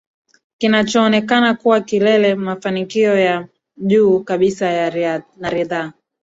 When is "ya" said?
3.19-3.47